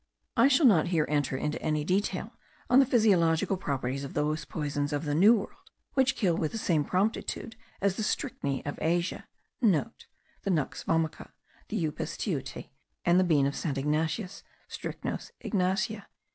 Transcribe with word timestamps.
I 0.35 0.47
shall 0.47 0.65
not 0.65 0.87
here 0.87 1.05
enter 1.09 1.37
into 1.37 1.61
any 1.61 1.83
detail 1.83 2.33
on 2.71 2.79
the 2.79 2.87
physiological 2.87 3.55
properties 3.55 4.03
of 4.03 4.15
those 4.15 4.45
poisons 4.45 4.91
of 4.93 5.05
the 5.05 5.13
New 5.13 5.37
World 5.37 5.69
which 5.93 6.15
kill 6.15 6.35
with 6.35 6.53
the 6.53 6.57
same 6.57 6.83
promptitude 6.83 7.55
as 7.81 7.97
the 7.97 8.01
strychneae 8.01 8.65
of 8.65 8.79
Asia,* 8.81 9.27
(* 9.47 9.61
The 9.61 9.87
nux 10.49 10.83
vomica, 10.87 11.29
the 11.67 11.85
upas 11.85 12.17
tieute, 12.17 12.69
and 13.05 13.19
the 13.19 13.23
bean 13.23 13.45
of 13.45 13.55
St. 13.55 13.77
Ignatius, 13.77 14.41
Strychnos 14.67 15.29
Ignatia.) 15.39 16.07